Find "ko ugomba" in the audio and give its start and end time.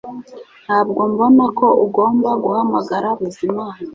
1.59-2.29